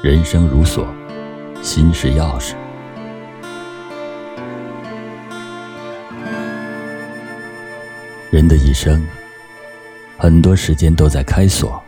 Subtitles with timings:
[0.00, 0.86] 人生如锁，
[1.60, 2.52] 心是钥匙。
[8.30, 9.04] 人的一生，
[10.16, 11.82] 很多时间都在开锁，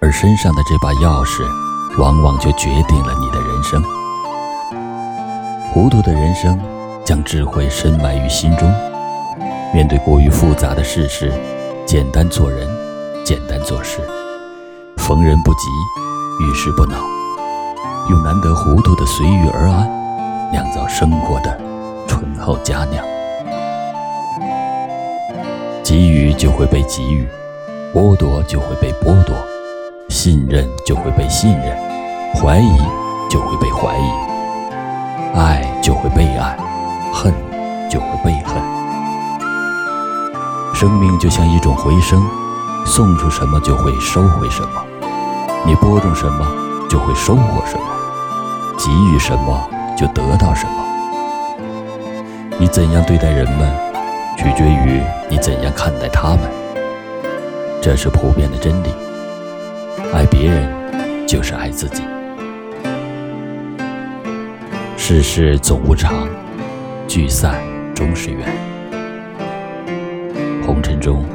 [0.00, 1.42] 而身上的这把钥匙，
[2.00, 3.82] 往往就决定了你的人生。
[5.72, 6.56] 糊涂的人生，
[7.04, 8.72] 将智慧深埋于心中。
[9.74, 11.32] 面对过于复杂的世事，
[11.84, 12.68] 简单做人，
[13.24, 13.98] 简单做事。
[14.98, 15.66] 逢人不急，
[16.40, 16.96] 遇事不恼，
[18.08, 19.90] 用难得糊涂的随遇而安，
[20.52, 21.58] 酿造生活的
[22.06, 23.04] 醇厚佳酿。
[25.82, 27.26] 给予就会被给予，
[27.92, 29.34] 剥夺就会被剥夺，
[30.08, 31.76] 信任就会被信任，
[32.36, 32.78] 怀疑
[33.28, 36.56] 就会被怀疑，爱就会被爱，
[37.12, 37.34] 恨
[37.90, 38.62] 就会被恨。
[40.72, 42.22] 生命就像一种回声，
[42.86, 44.84] 送出什么就会收回什么。
[45.68, 46.46] 你播种什么，
[46.88, 47.84] 就会收获什么；
[48.78, 50.72] 给予什么，就得到什么。
[52.58, 53.70] 你怎样对待人们，
[54.34, 56.40] 取决于你怎样看待他们。
[57.82, 58.88] 这是普遍的真理。
[60.14, 62.02] 爱别人，就是爱自己。
[64.96, 66.26] 世事总无常，
[67.06, 67.60] 聚散
[67.94, 68.48] 终是缘。
[70.64, 71.26] 红尘中，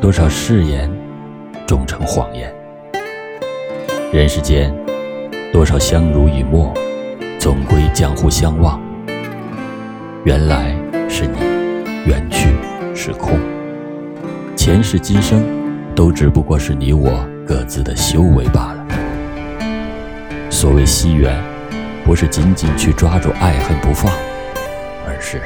[0.00, 0.90] 多少誓言，
[1.64, 2.52] 终成谎言。
[4.12, 4.70] 人世间，
[5.50, 6.70] 多少相濡以沫，
[7.38, 8.78] 总归江湖相忘。
[10.24, 10.76] 缘来
[11.08, 11.38] 是你，
[12.04, 12.50] 缘去
[12.94, 13.40] 是空。
[14.54, 15.42] 前世今生，
[15.94, 18.86] 都只不过是你我各自的修为罢了。
[20.50, 21.34] 所谓惜缘，
[22.04, 24.12] 不是紧紧去抓住爱恨不放，
[25.06, 25.40] 而是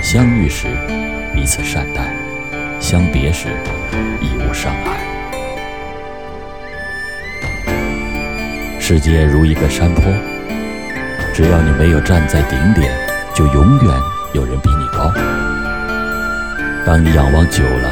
[0.00, 0.68] 相遇时
[1.34, 2.14] 彼此善待，
[2.78, 3.48] 相别时
[4.22, 5.09] 亦无伤害。
[8.90, 10.02] 世界如一个山坡，
[11.32, 12.92] 只要你没有站在顶点，
[13.32, 14.00] 就永远
[14.32, 15.12] 有人比你高。
[16.84, 17.88] 当你仰望久了，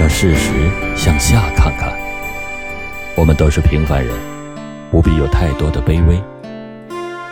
[0.00, 0.50] 要适时
[0.96, 1.92] 向下看看。
[3.14, 4.10] 我们都是平凡人，
[4.90, 6.18] 不必有太多的卑微。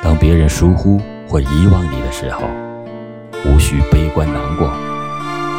[0.03, 2.43] 当别人疏忽或遗忘你的时候，
[3.47, 4.71] 无需悲观难过。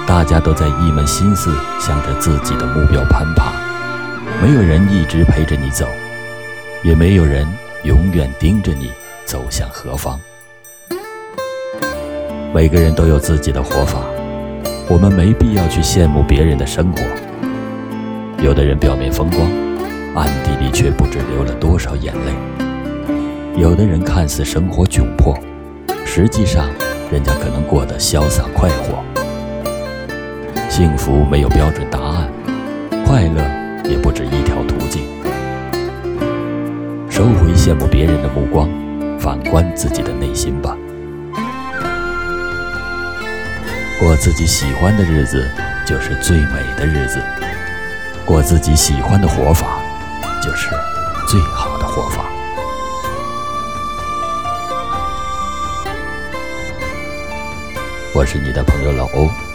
[0.06, 3.52] 大家都在一门心思向着自己的目标攀爬，
[4.44, 5.88] 没有人一直陪着你走。
[6.84, 7.48] 也没有人
[7.84, 8.92] 永远盯着你
[9.26, 10.20] 走向何方。
[12.54, 14.00] 每个人都有自己的活法，
[14.90, 17.02] 我们没必要去羡慕别人的生活。
[18.44, 19.42] 有的人表面风光，
[20.16, 22.34] 暗地里却不知流了多少眼泪；
[23.56, 25.38] 有的人看似生活窘迫，
[26.06, 26.68] 实际上
[27.12, 29.04] 人家可能过得潇洒快活。
[30.68, 32.28] 幸福没有标准答案，
[33.06, 33.42] 快乐
[37.72, 38.70] 羡慕别人的目光，
[39.18, 40.76] 反观自己的内心吧。
[43.98, 45.50] 过自己喜欢的日子，
[45.88, 47.20] 就是最美的日子；
[48.26, 49.80] 过自己喜欢的活法，
[50.44, 50.68] 就是
[51.30, 52.26] 最好的活法。
[58.14, 59.51] 我是你的朋友老欧。